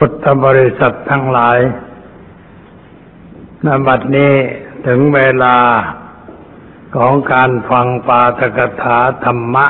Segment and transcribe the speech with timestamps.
[0.00, 1.58] พุทธบริษัททั้งหลาย
[3.64, 4.34] นบัดนี้
[4.86, 5.56] ถึงเวลา
[6.96, 9.66] ของการฟังปาตกถาธรรมะ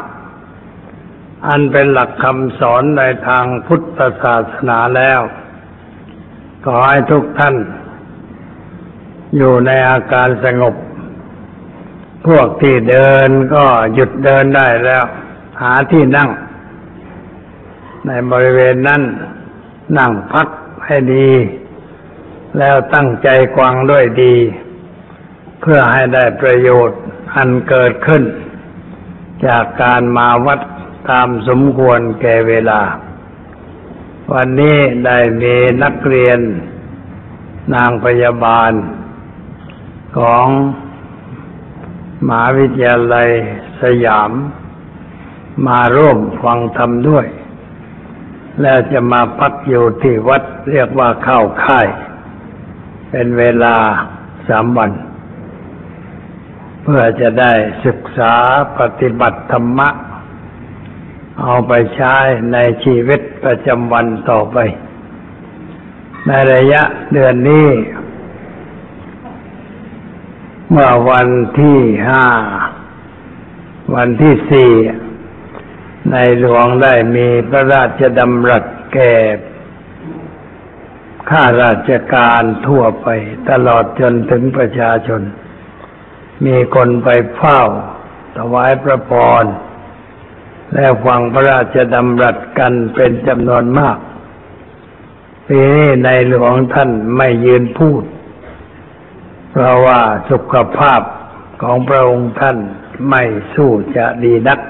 [1.48, 5.20] อันเป็นหลักคำสอนในทางพุทธศาสนาแล้ว
[6.64, 7.56] ขอให้ทุกท่าน
[9.36, 10.74] อยู่ในอาการสงบ
[12.26, 13.64] พวกที่เดินก็
[13.94, 15.04] หยุดเดินได้แล้ว
[15.62, 16.30] หาที่นั่ง
[18.06, 19.02] ในบริเวณนั้น
[19.98, 20.48] นั่งพัก
[20.86, 21.30] ให้ดี
[22.58, 24.34] แล้วตั้งใจกวางด้วยดี
[25.60, 27.00] เพื่อให้ได้ประโยชน์
[27.34, 28.22] อันเกิดขึ้น
[29.46, 30.60] จากการมาวัด
[31.10, 32.80] ตามสมควรแก่เวลา
[34.32, 36.38] วันนี้ได้มีนักเรียน
[37.74, 38.72] นางพยาบาล
[40.18, 40.46] ของ
[42.28, 43.28] มหาวิทยาลัย
[43.82, 44.30] สยาม
[45.66, 47.26] มาร่วมฟังธรรมด้วย
[48.60, 51.88] แล้วจะมาพักอยู่ที่วัดเรียกว่าเข้าค่าย
[53.10, 53.76] เป็นเวลา
[54.48, 54.90] สามวัน
[56.82, 57.52] เพื่อจะได้
[57.86, 58.34] ศึกษา
[58.78, 59.88] ปฏิบัติธรรมะ
[61.40, 62.16] เอาไปใช้
[62.52, 64.58] ในชีวิตประจำวันต่อไป
[66.26, 67.68] ในระยะเดือนนี้
[70.70, 71.28] เมื่อวัน
[71.60, 72.26] ที่ห้า
[73.94, 74.70] วันที่สี่
[76.12, 79.12] ในหลวงได้มีพระราชดำรัสแก่
[81.30, 83.08] ข้าราชการทั่วไป
[83.50, 85.22] ตลอดจนถึงประชาชน
[86.46, 87.60] มีคนไปเฝ้า
[88.36, 89.44] ถวายพระพร
[90.74, 93.98] และฟังพระราชดำรัสกันเป็นจำนวนมาก
[95.48, 98.02] ปีนี้ในหลวงท่านไม่ยืนพูด
[99.50, 101.00] เพราะว่าสุขภาพ
[101.62, 102.58] ของพระองค์ท่าน
[103.10, 103.22] ไม่
[103.54, 104.60] สู้จะดีนัก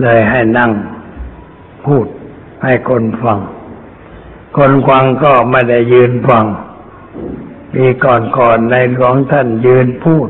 [0.00, 0.70] เลยให้นั่ง
[1.86, 2.06] พูด
[2.62, 3.38] ให้คนฟัง
[4.56, 6.44] คนฟังก็ไม่ได้ยืนฟัง
[7.74, 10.28] ปีก่อนๆในหลวงท่านยืนพูด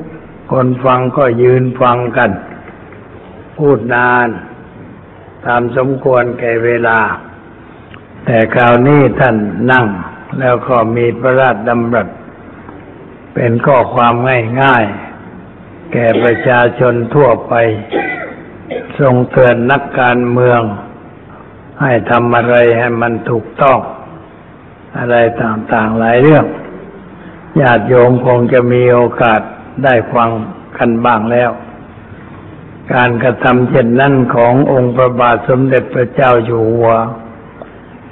[0.52, 2.30] คนฟังก็ยืนฟังกัน
[3.58, 4.28] พูดนาน
[5.46, 6.98] ตามสมควรแก่เวลา
[8.24, 9.36] แต่คราวนี้ท่าน
[9.72, 9.86] นั่ง
[10.38, 12.08] แล้วก็มีพระราชดำรัส
[13.34, 14.14] เป็นข้อความ
[14.62, 17.54] ง่ายๆ แก่ประชาชนทั่วไป
[19.00, 20.62] ทรงเตือนนักการเมือง
[21.80, 23.78] ให้ทำอะไรให้มันถูกต้อง
[24.98, 26.46] อะไรต่างๆหลายเรื่อง
[27.60, 29.40] ญาติโยมคงจะมีโอกาส
[29.84, 30.30] ได้ฟัง
[30.78, 31.50] กันบ้างแล้ว
[32.94, 36.92] การกระทำเช่นนั้นขององค์พระบาทสมเด็จพระเจ้าอยู่หัว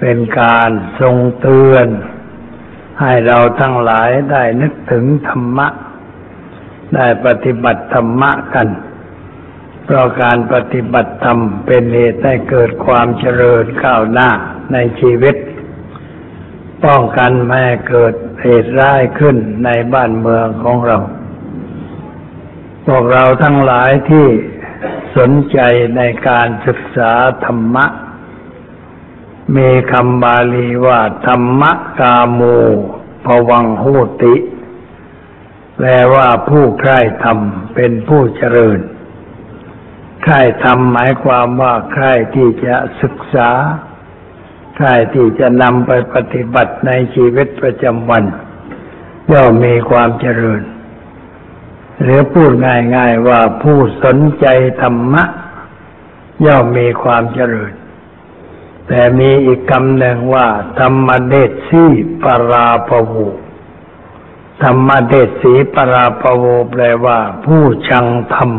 [0.01, 0.71] เป็นการ
[1.01, 1.89] ทรงเตือน
[3.01, 5.69] ให้เราทั้งหลายได้นึกถึงธรรมะ
[6.95, 8.69] ได้ปฏิบัติธรรมะกัน
[9.91, 14.31] เพราะการปฏิบัติธรรมเป็นเหตุให้เกิดความเจริญก้าวหน้า
[14.73, 15.37] ในชีวิต
[16.85, 20.99] ป้องกันไม่ให้เกิดเหตุร้ายขึ้นในบ้านเมืองของเรา
[22.87, 24.27] พวกเราทั้งหลายที่
[25.17, 25.59] สนใจ
[25.97, 27.13] ในการศึกษา
[27.45, 27.87] ธรรมะ
[29.57, 32.41] มีคำบาลีว่าธรรมะกาโม
[33.27, 33.85] ภวังโห
[34.23, 34.35] ติ
[35.77, 37.39] แปลว่าผู้ใคร่ธรรม
[37.75, 38.81] เป็นผู้เจริญ
[40.27, 43.51] คร่ธรรมหมายความว่าใคร่ที่จะศึกษา
[44.77, 48.25] ใคร่ที่จะนำไปปฏิบัติในชีวิตประจำวัน
[49.33, 50.63] ย่อมมีความเจริญ
[52.03, 52.53] หรือพูด
[52.97, 54.47] ง่ายๆว่าผู้สนใจ
[54.83, 55.25] ธรรมะ
[56.47, 57.73] ย่อมมีความเจริญ
[58.89, 60.49] แต่มีอีกคำหนึ่งว่า
[60.79, 61.85] ธรรมเดชสี
[62.23, 63.29] ปราปวู
[64.63, 68.51] ธรรมเดชสีปราปวูแปลว่า ผู้ชังธรรม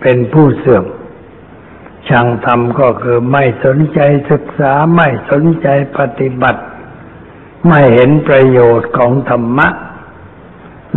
[0.00, 0.84] เป็นผู้เสื่อม
[2.08, 5.68] ชังธรรมก็คือไม่สนใจศึกษาไม่สนใจ
[5.98, 6.62] ปฏิบัติ
[7.68, 9.68] ไม่เห็นประโยชน์ของธรรมะ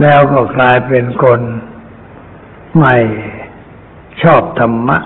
[0.01, 1.41] แล้วก็กลายเป็นคน
[2.79, 2.95] ไม่
[4.21, 4.97] ชอบธรรมะ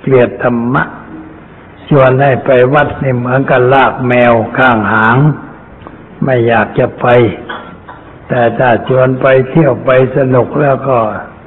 [0.00, 0.82] เกลียดธรรมะ
[1.88, 5.16] ชวนให้ไปวัดนี่เหมือนกับลากแมวข้างหาง
[6.24, 7.06] ไม่อยากจะไป
[8.28, 10.98] แต่ถ้าชวนไปเที่ยวไปสนุกแล้วก็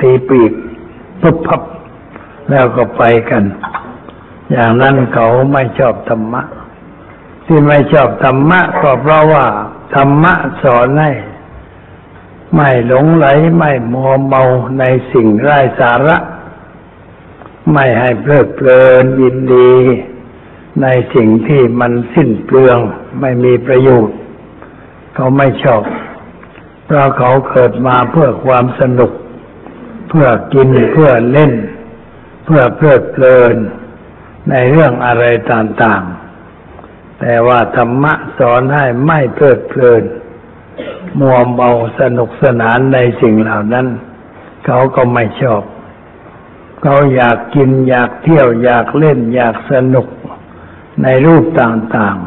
[0.01, 0.51] ตีปีก
[1.21, 1.61] ปุ๊บพับ
[2.49, 3.43] แล้วก็ไปกัน
[4.51, 6.41] อย่างนั้นเขาไม่ชอบธรรมะ
[7.45, 9.45] ที่ไม่ชอบธรรมะก็เพราะว่า
[9.95, 10.33] ธรรมะ
[10.63, 11.11] สอนให้
[12.55, 13.27] ไม่หลงไหล
[13.57, 14.43] ไม่มัวเมา
[14.79, 16.17] ในสิ่งไร้สาระ
[17.73, 19.71] ไม่ให้เพลิดเพลินยินดี
[20.81, 22.79] ในสิ่งที่มันสิ้นเปลือง
[23.19, 24.17] ไม่มีประโยชน์
[25.15, 25.83] เขาไม่ชอบ
[26.85, 29.11] เพราะเขาเกิดมาเพื่อความสนุก
[30.09, 31.53] เพื่อกินเพื่อเล่น
[32.45, 33.55] เพื่อเพลิดเพลิน
[34.49, 40.03] ในเรื่องอะไรต่างๆ แต่ว่าธรรมะสอนให้ไม่เพลิดเพลิน
[41.19, 41.69] มัวเมา
[41.99, 43.87] สนุกสนานในสิ่งเหล่านั้น
[44.65, 45.63] เขาก็ไม่ชอบ
[46.83, 50.07] เขาอยากกินอยากเที่ยวอยากเล่นอยากสนุก
[51.03, 52.17] ในรูปต่าง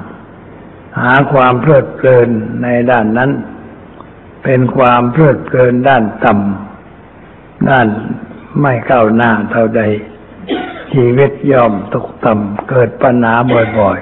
[0.46, 2.28] ๆหาความเพลิดเพลิน
[2.62, 3.30] ในด้านนั้น
[4.44, 6.71] เป็นความเพลิดเพลินด้านต่ำ
[7.68, 7.88] ด้าน
[8.60, 9.82] ไม่ก้าวหน้าเท่าใด
[10.92, 13.34] ชีวิตย่อมตกต่ำเกิดปัญหา
[13.78, 13.98] บ่อย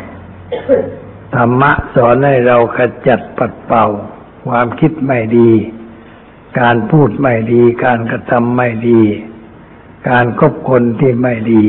[0.67, 2.79] ๆ ธรรมะสอนให้เราข
[3.09, 3.87] จัดปัดเป่า
[4.47, 5.51] ความคิดไม่ดี
[6.61, 9.03] การพูดไม่ดี การกระทำไม่ดี
[10.09, 11.65] การคบคนที่ไม่ดี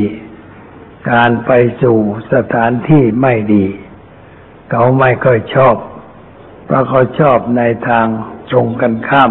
[1.12, 1.52] การไป
[1.82, 1.98] สู่
[2.32, 3.64] สถานที่ไม่ดี
[4.70, 5.76] เขาไม่ค่อยชอบ
[6.64, 8.06] เพราะเขาชอบในทาง
[8.50, 9.30] ตรงกันข้าม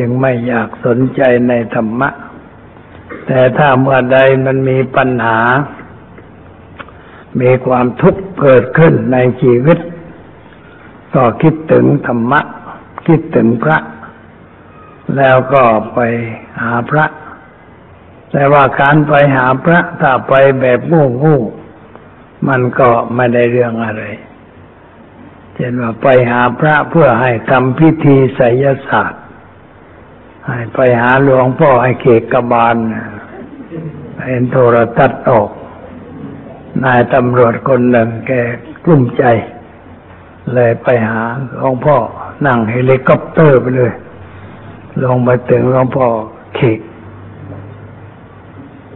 [0.00, 2.10] จึงไม่อยากสนใจในธรรมะ
[3.26, 5.40] แต่ถ้าเมื่อใดมันมีปัญหา
[7.40, 9.78] มีความทุกข์เกิดขึ้นในชีวิต
[11.14, 12.40] ก็คิดถึงธรรมะ
[13.06, 13.78] คิดถึงพระ
[15.16, 15.62] แล้วก็
[15.94, 15.98] ไป
[16.60, 17.06] หาพระ
[18.32, 21.36] แต่ว่าการไปหาพระถ้าไปแบบงูงู
[22.48, 24.02] มันก็ไม่ได้เรื่องอะไร
[25.54, 29.19] เช่นว่าไปหาพระเพื่อให้ทำพิธีไสยศาสตร์
[30.74, 32.76] ไปหาหลวงพ่อให้เขกกบาล
[34.26, 35.48] เห็นโทรทัศน์ออก
[36.84, 38.30] นายตำรวจคนหนึ่งแก
[38.84, 39.24] กลุ้มใจ
[40.54, 41.20] เลยไปหา
[41.56, 41.96] หลวงพ่อ
[42.46, 43.92] นั่งเฮลิคอปเตอร์ไปเลย
[45.04, 46.06] ลงมาถึงหลวงพ่อ
[46.56, 46.80] เขก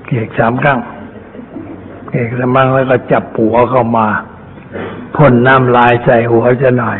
[0.06, 0.80] เขกสามครั้ง
[2.08, 4.06] เขกสามครั้งแล้วก็จับหัวเข้ามา
[5.16, 6.98] พ่นน้ำลายใส่หัวจะหน่อย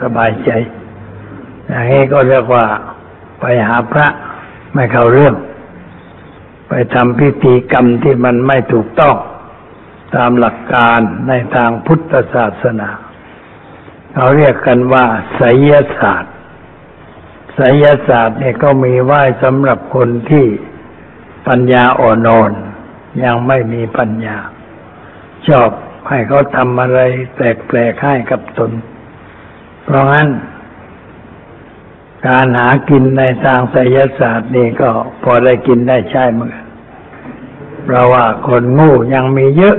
[0.00, 0.50] สบายใจ
[1.68, 2.64] อย่างนี้ก็เรียกว่า
[3.40, 4.06] ไปหาพระ
[4.74, 5.34] ไม่เข้าเรื่อง
[6.68, 9.16] ไปทำพิธีกรรมที่มันไม่ถูกต้อง
[10.16, 12.88] ตามหลักการในทางพุทธศาสนา
[14.14, 15.04] เขาเรียกกันว่า
[15.36, 16.34] ไสยศาสตร์
[17.54, 20.46] ไสยศาสตร์เนี่ยก็มีไว้สำหรับคนที่
[21.48, 22.50] ปัญญาอ่อนอน
[23.24, 24.38] ยังไม่มีปัญญา
[25.48, 25.70] ชอบ
[26.08, 27.00] ให้เขาทำอะไร
[27.34, 28.70] แปลกๆให้กับตน
[29.84, 30.28] เพราะงั้น
[32.26, 34.90] การหากินในทางไสยศาสตร์นี่ก็
[35.22, 36.66] พอได้กินได้ใช้เหมือนกัน
[37.84, 39.76] เพราะว่าคนงูยังมีเยอะ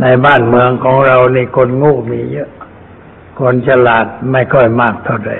[0.00, 2.50] ในบ้านเมืองของเรานี่คนงูมีเยอะ
[3.40, 5.38] คนฉลาดไม่ค่อยมากเท่าไหร่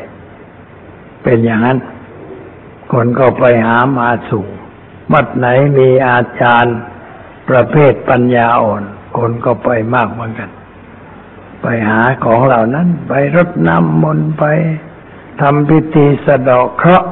[1.22, 1.78] เป็นอย่างนั้น
[2.92, 4.44] คนก็ไปหามาสู่
[5.12, 5.46] วัดไหน
[5.78, 6.78] มีอาจารย์
[7.48, 8.82] ประเภทปัญญาอ่อน
[9.18, 10.50] คนก็ไปมากเหมือนกัน
[11.62, 14.44] ไปหาของเหล่านั้น ไปรดน้ำมนต์ไป
[15.40, 17.08] ทำพิธีสะเดาะเคราะห์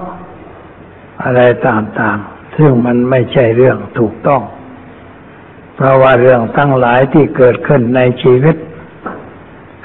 [1.22, 4.42] อะไรต่างๆ ซึ่งมันไม่ใช่เรื่องถูกต้อง
[5.76, 8.56] เพราะว่าเรื่องทั้งหลายที่เกิดขึ้นในชีวิต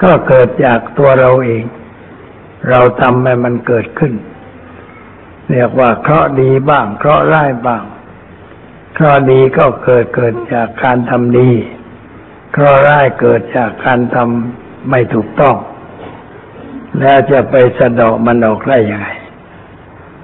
[0.02, 1.64] ก็เกิดจากตัวเราเอง
[2.68, 4.12] เราทำให้มันเกิดขึ้น
[5.50, 7.84] เรียกว่าเคราะห์ดีบ้างเคราะห์ร้ายบ้าง
[8.94, 11.50] เคราะห์ดีก็เกิดเกิดจากการทำดี
[12.52, 15.56] เคราะห์ร้ายเกิดจากการทำไม่ถูกต้อง
[16.98, 19.08] แล้วจะไปสะดอกมันออกได้ยังไง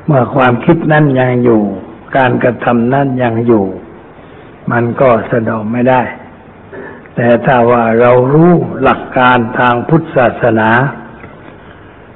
[0.06, 1.62] เมื่อความคิดนั้นยังอยู่
[2.16, 3.66] การกระทำนั้นยังอยู่
[4.70, 6.02] มันก็สะดอกไม่ได้
[7.14, 8.52] แต่ถ้าว่าเรารู้
[8.82, 10.70] หลักการทางพุทธศาสนา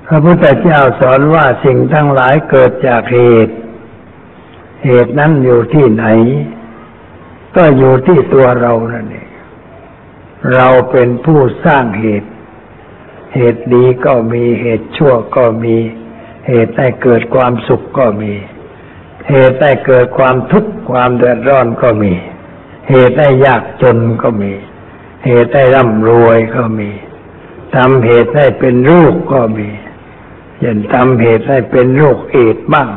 [0.06, 3.56] พระพุทธเจ้าสอนว่าสิ่งทั้งหลายเกิดจากเหตุ
[4.84, 6.06] เหตุนั้นอยู่ที่ไหน
[7.56, 9.28] ก็อยู่ที่ตัวเรานั่นเอง
[10.54, 12.30] เราเป็นผู้สร้างเหตุ
[13.34, 15.76] เหตุดีก็มีเหตุชั่วก็มี
[16.48, 18.32] เหตุให้เกิดความสุขก็มี
[19.30, 22.12] เหตุให้เกิดความทุกข์ความเดือดร้อนก็มี
[22.90, 24.52] เหตุให้ยากจนก็มี
[25.26, 26.90] เหตุให้ร่ำรวยก็มี
[27.74, 29.68] ทำเหตุให้เป็นลูกก็มี
[30.62, 32.88] ย่นทำเหตุให้เป็นโรคเอดบ้าง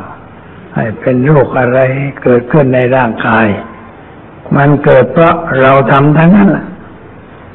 [0.74, 1.78] ให้เป็นโรคอะไร
[2.22, 3.46] เกิดขึ้นในร่างกาย
[4.56, 6.66] มันเกิดเพราะเราทำทั้งนั้นแหละ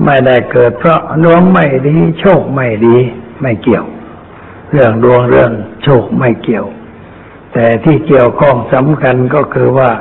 [0.06, 2.98] ไม่ได้เกิดเพราะดวงไม่ดี โชคไม่ดี
[3.41, 3.86] ไม่เกี่ยว
[4.72, 5.51] เรื่องดวงเรื่อง
[5.84, 6.65] โชคไม่เกี่ยว
[7.53, 9.91] แต่ที่เกี่ยวข้องสำคัญก็คือว่า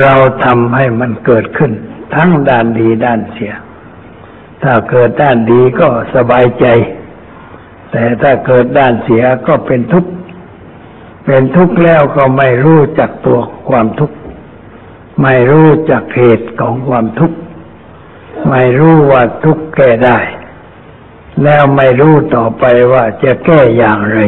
[0.00, 1.72] เราทำให้มันเกิดขึ้น
[2.14, 3.54] ทั้งด้านดีด้านเสีย
[4.62, 6.66] ถ้าเกิดด้านดีก็สบายใจ
[7.90, 10.10] แต่ถ้าเกิดด้านเสียก็เป็นทุกข์
[11.26, 14.16] เป็นทุกข์แล้วก็ไม่รู้จักตัวความทุกข์
[15.22, 17.36] ไม่รู้จักเหตุของความทุกข์
[18.56, 20.18] ไม่รู้ว่าทุกข์แก้ได้
[21.42, 24.18] แล้วไม่รู้ต่อไปว่าจะแก้อย่างไร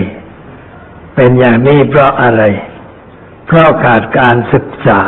[1.15, 2.43] เป็นอย่างนี้เพราะอะไร
[3.47, 5.03] เพราะขาดการศึกษา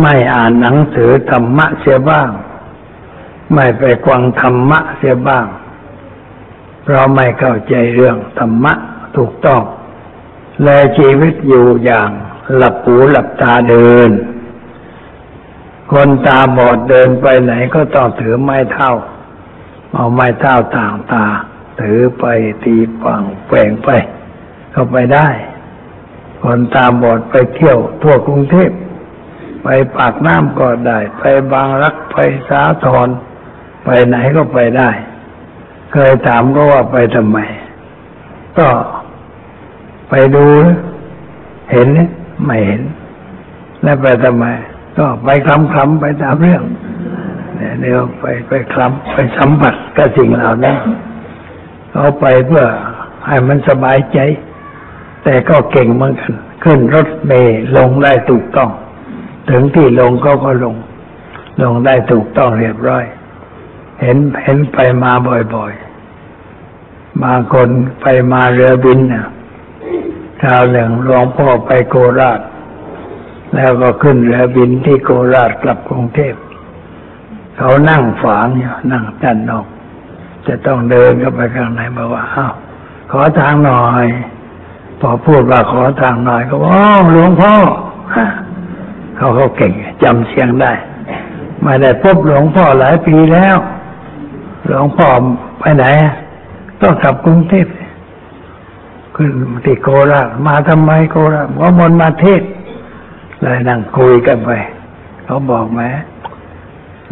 [0.00, 2.30] ไม่อ่านหนังสือธรรมะเสียบ้าง
[3.54, 5.46] ไม่ไปกวังธรรมะเสียบ้าง
[6.82, 8.74] เพราะไม่เข้าใจเรื่องธรรมะ
[9.16, 9.62] ถูกต้อง
[10.64, 12.10] และชีวิตอยู่อย่าง
[12.54, 14.10] หลับหูหลับตาเดิน
[15.92, 18.90] คนตาบอดเดินไปไหนก็ต้องถือไม้เท้า
[19.92, 21.24] เอาไม้เท้าต่างตา
[21.80, 22.24] ถือไป
[22.64, 23.88] ตีปังแปลงไป
[24.72, 25.28] เข้าไปได้
[26.42, 28.70] คนตาบอดไปเที่ยวทั่วกรุงเทพ
[29.62, 32.16] ไปปากน้ำก็ได้ ไปบางรักไป
[32.48, 33.08] สาทร
[33.84, 34.90] ไปไหนก็ไปได้
[35.92, 37.38] เคยถามก็ว่าไปทำไม
[38.58, 38.68] ก็
[40.08, 40.46] ไปดู
[41.70, 41.88] เห็น
[42.44, 42.82] ไม่เห็น
[43.82, 44.46] แล้วไปทำไม
[44.98, 46.64] ก็ไปคลำคลำไปตามเรื่อง
[47.56, 50.76] เนี่ยเดี๋ยวไปไปคลำไปสัมผัสกับสิ่งเหล่านั้น
[51.90, 52.64] เขาไปเพื่อ
[53.26, 54.18] ให้มันสบายใจ
[55.24, 58.70] แต่ก็เก่งเหมือนกัน ขึ้นรถเมล์ลงได้ถูกต้อง
[59.50, 60.76] ถึงที่ลงก็ก็ลง
[61.62, 63.04] ลงได้ถูกต้องเรียบร้อย
[64.00, 65.12] เห็นเห็นไปมา
[65.54, 67.68] บ่อยๆบางคน
[68.00, 69.26] ไปมาเรือบินเนี่ย
[70.42, 72.40] คราวหนึ่งหลวงพ่อไปโคราช
[73.54, 76.34] แล้วก็ขึ้นเรือบินที่โคราชกลับกรุงเทพ
[77.56, 79.66] เขานั่งฝางอยู่นั่งด้านนอก
[80.46, 82.54] จะต้องเดินเข้าไปข้างในบอกว่าอ้าว
[83.10, 84.06] ขอทางหน่อย
[85.00, 86.68] พอพูดว่าขอทางหน่อยก็บอ
[87.02, 87.54] กหลวงพ่อ
[89.16, 90.72] เขาเขาเก่งจำเสียงได้
[91.62, 93.56] ไม่ได้พบหลวงพ่อหลายปีแล้ว
[94.66, 95.08] หลวงพ่อ
[95.58, 95.84] ไปไหน
[96.80, 97.66] ต้องกลับกรุงเทพ
[99.16, 99.30] ขึ้น
[99.64, 102.42] ที่โคราชมาทำไมโคราชว่ามนมาเทศ
[103.42, 104.50] เลยนั่งคุยกันไป
[105.24, 105.90] เขาบอกแม้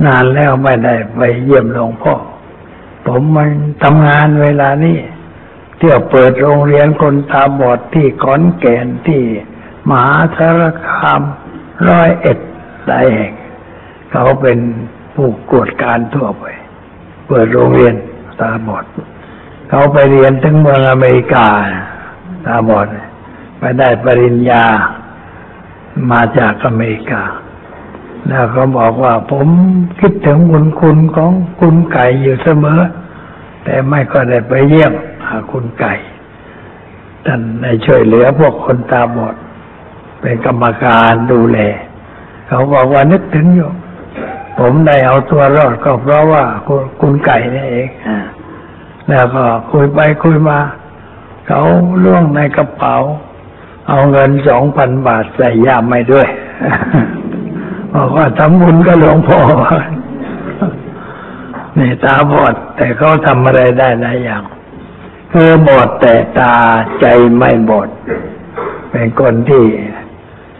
[0.04, 2.14] นานแล้วไม่ได้ไปเยี่ยมหลวงพ่อ
[3.06, 3.50] ผมมัน
[3.82, 4.98] ทำงานเวลานี้
[5.78, 9.22] เที่ยวเปิดโรงเรียนคนตาบอดที่ขอนแก่นที่
[9.88, 11.22] มหาสารคาม
[11.88, 12.38] ร้อยเอ็ด
[12.86, 13.32] หลายแห่ง
[14.10, 14.58] เขาเป็น
[15.14, 16.44] ผู้กวดการทั่วไป
[17.28, 17.94] เปิดโรงเรียน
[18.40, 18.84] ตาบอด
[19.70, 21.48] เขาไปเรียนถึงเมืองอเมริกา
[22.46, 22.86] ตาบอด
[23.58, 24.64] ไปได้ปริญญา
[26.12, 27.22] มาจากอเมริกา
[28.28, 29.48] แล้วเขาบอกว่าผม
[30.00, 32.80] คิดถึงคุณคุณของคุณไก่อยู่เสมอ
[33.64, 34.92] แต่ไม่ก็ได้ไปเยี่ยม
[35.26, 35.94] หาคุณไก่
[37.26, 39.34] ท่านได้ช่วยเหลือพวกคนตาบอด
[40.20, 41.58] เป็นกรรมการดูแล
[42.48, 43.70] เขาบอกว่านึกถึงอยู่
[44.58, 46.44] ผมได้เอาตัวรอดก็เพราะว่า
[47.00, 47.88] คุณไก่นี่เอง
[49.08, 50.58] แล้วก็คุยไปคุยมา
[51.46, 51.60] เขา
[52.04, 52.96] ล่วงในกระเป๋า
[53.88, 56.28] เอาเงินสองพันบาทใส่ย่ามไม่ด้วย
[57.94, 59.38] บอกว่าทำบุญก็หลวงพ่อ
[61.78, 64.42] นี่ตาบอด แต่เขาทำอะไรได้หลายอย่าง
[65.32, 66.54] คือบอดแต่ตา
[67.00, 67.88] ใจไม่บอด
[68.90, 69.64] เป็นคนที่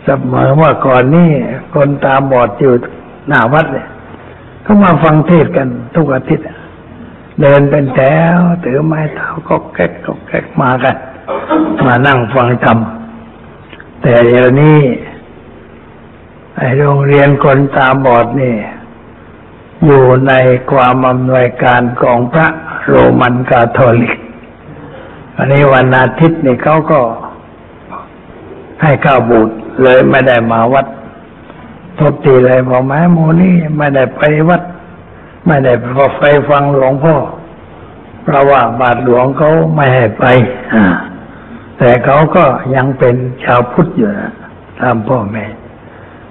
[0.07, 1.31] สมอว่าก่อนนี่
[1.75, 2.75] คนตาบอดอยู่
[3.29, 3.89] หน้าวัดเนี่ย
[4.63, 6.47] เขามาฟังเทศกันทุกอาทิตย์
[7.41, 8.01] เดินเป็นแถ
[8.37, 10.97] วถือไม้เท้าก็แก๊กก็แก๊กมากัน
[11.87, 12.79] มานั่งฟังธรรม
[14.11, 14.79] แต่เดี๋ยวนี้
[16.57, 18.57] ไอโรงเรียนคนตาบอดนี่
[19.87, 20.33] อยู่ใน
[20.71, 22.49] ความอำนวยการของพระ
[22.87, 24.19] โรมันคาทอลิก
[25.37, 27.01] อันนี้วันอาทิตย์นี่เขาก็
[28.83, 30.87] ให้ข้าวบูตรเลยไม่ได้มาวัด
[31.99, 34.63] ทบทีเลยบอกแม่โมนี่ไม่ได้ไปวัด
[35.47, 35.73] ไม่ได้
[36.19, 37.17] ไปฟังหลวงพ่อ
[38.25, 40.25] เพราะว่าบาทหลวงเขาไม่ให้ไป
[41.79, 42.45] แต่เขาก็
[42.75, 44.33] ยังเป็นชาวพุทธอยู่นะ
[44.81, 45.47] ตามพ่อแม่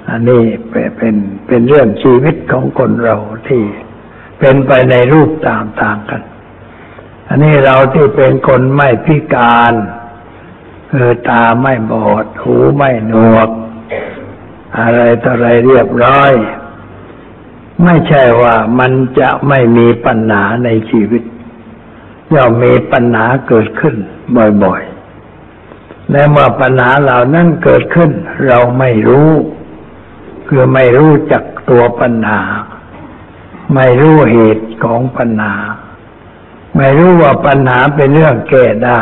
[0.09, 1.15] อันนี้เป็น
[1.47, 3.15] เป็นเรื่องชีวิตของคนเรา
[3.47, 3.63] ที่
[4.39, 6.21] เป็นไปในรูปต่างๆกัน
[7.29, 9.73] อันนี้เราที่เป็นคนไม่พิการ
[10.91, 13.49] คือตาไม่บอด หูไม่หนวก
[14.79, 16.31] อะไรต่ออะไรเรียบร้อย
[17.83, 21.23] ไม่ใช่ว่ามันจะไม่มีปัญหาในชีวิต
[22.33, 23.95] ย่อมมีปัญหาเกิดขึ้น
[24.63, 24.96] บ่อยๆ
[26.11, 28.11] และเมื่อปัญหาเหล่านั้นเกิดขึ้น
[28.47, 29.29] เราไม่รู้
[30.47, 32.41] คือไม่รู้จักตัวปัญหา
[33.75, 35.55] ไม่รู้เหตุของปัญหา
[36.77, 39.01] ไม่รู้ว่าปัญหาเป็นเรื่องแก้ได้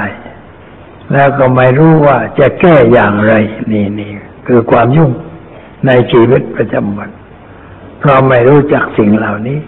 [1.13, 3.33] แล้วก็ไม่รู้ว่าจะแก้อย่างไร
[3.71, 4.12] นี่นี่
[4.47, 5.12] คือความยุ่ง
[5.88, 7.09] ในชีวิตประจำวัน
[8.00, 9.59] เพราะไม่รู้จักสิ่งเหล่านี้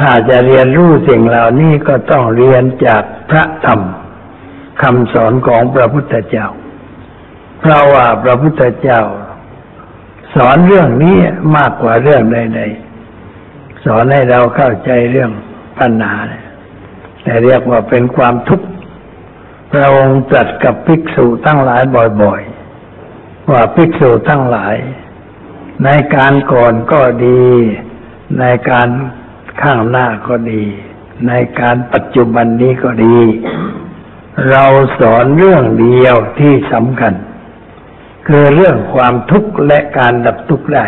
[0.00, 3.80] ถ้าจะเรียนรู้สิ่งเหล่านี้ก็ต้องเรียนจากพระธรรม
[4.82, 6.48] คำสอนของพระพุทธเจ้า
[7.60, 9.02] เพราะว่าพระพุทธเจ้า
[10.34, 11.16] สอนเรื่องนี้
[11.56, 15.30] มากกว่าเรื่องใดๆ สอนให้เราเข้าใจเรื่อง
[15.78, 16.16] ปัญหา
[17.22, 18.68] แต่เรียกว่าเป็นความทุกข์
[19.72, 21.82] พระองค์ตรัสกับภิกษุทั้งหลาย
[22.22, 24.76] บ่อยๆ ว่าภิกษุทั้งหลาย
[25.84, 27.44] ในการก่อนก็ดี
[28.40, 28.88] ในการ
[29.62, 30.62] ข้างหน้าก็ดี
[31.28, 33.16] ในการปัจจุบันนี้ก็ดี
[34.50, 34.64] เรา
[35.00, 37.14] สอนเรื่องเดียวที่สำคัญ
[38.26, 40.86] คือเรื่องความทุกข์และการดับทุกข์ได้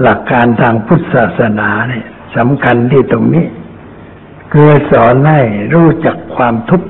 [0.00, 2.06] หลักการทางพุทธศาสนาเนี่ย
[2.36, 3.46] สำคัญที่ตรงนี้
[4.52, 5.42] คือสอนให้
[5.74, 6.88] รู้จักความทุกข์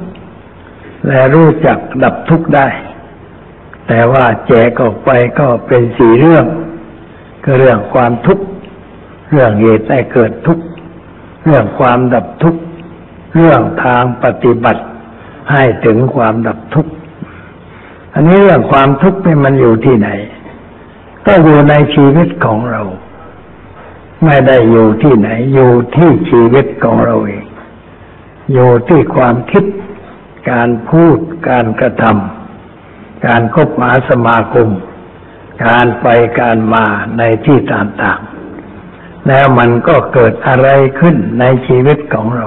[1.06, 2.68] และรู้จักดับทุกข์ได้
[3.88, 6.46] แต่ว่าแจกออกไปก็เป็นสี่เรื่อง
[7.44, 8.44] คือเรื่องความทุกข์
[9.30, 10.64] เรื่องเหตุให้เกิดทุกข์
[11.44, 12.60] เรื่องความดับทุกข์
[13.34, 14.82] เรื่องทางปฏิบัติ
[15.50, 16.92] ให้ถึงความดับทุกข์
[18.14, 20.08] อันนี้เรื่องความทุกข์นี่มันอยู่ที่ไหน
[21.26, 22.82] ก็อยู่ในชีวิตของเรา
[24.24, 27.46] ไม่ได้อยู่ที่ไหน อยู่ที่ชีวิตของเราเอง
[28.52, 29.64] อยู่ที่ความคิด
[30.50, 31.18] การพูด
[31.48, 34.68] การกระทำการคบหาสมาคม
[35.66, 36.06] การไป
[36.40, 36.84] การมา
[37.18, 40.68] ในที่ต่างๆ แล้วมันก็เกิดอะไร
[41.00, 42.46] ขึ้นในชีวิตของเรา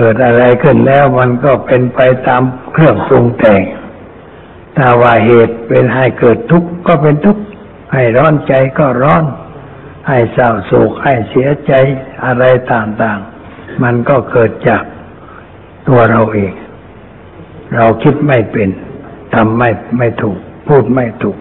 [0.00, 2.42] กิดอะไรขึ้นแล้วมันก็เป็นไปตาม
[2.72, 3.62] เครื่องปรุงแต่ง
[4.76, 7.42] ถ้าว่าเหตุเป็นให้เกิดทุกข์ก็เป็นทุกข์
[7.92, 9.24] ให้ร้อนใจก็ร้อน
[10.08, 11.72] ให้เศร้าโศกให้เสียใจ
[12.24, 14.82] อะไรต่างๆ มันก็เกิดจาก
[15.88, 16.52] ตัวเราเอง
[17.76, 18.68] เราคิดไม่เป็น
[19.34, 20.38] ทำไม่ไม่ถูก
[20.68, 21.38] พูดไม่ถูก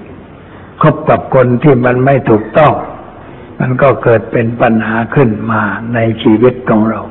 [0.82, 2.74] คบกับคนที่มันไม่ถูกต้อง
[3.60, 5.62] มันก็เกิดเป็นปัญหาขึ้นมา
[5.94, 7.02] ในชีวิตของเรา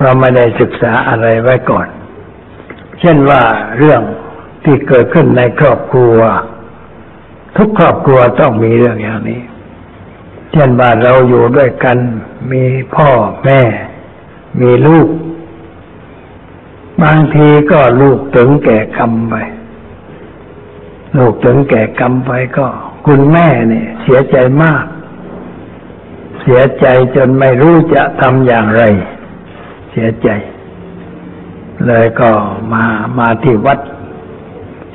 [0.00, 1.88] เราไม่ได้ศึกษาอะไรไว้ก่อน
[3.00, 3.42] เช่นว่า
[3.78, 4.02] เรื่อง
[4.64, 6.18] ที่เกิดขึ้นในครอบครัว
[7.56, 9.42] ทุกครอบครัวต้องมีเรื่องอย่างนี้
[10.52, 11.98] เช่นว่าเราอยู่ด้วยกัน
[12.52, 12.64] มี
[12.96, 13.10] พ่อ
[13.44, 13.60] แม่
[14.60, 15.08] มีลูก
[17.02, 19.34] บางทีก็ลูกถึงแก่กรรมไป
[21.18, 22.66] ลูกถึงแก่กรรมไปก็
[23.06, 24.84] คุณแม่เนี่ย เสียใจมาก
[26.42, 26.86] เสียใจ
[27.16, 28.82] จนไม่รู้จะทำอย่างไร
[29.96, 30.28] สียใจ
[31.86, 32.30] เลยก็
[32.72, 32.84] มา
[33.18, 33.78] มาที่วัด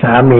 [0.01, 0.39] สามี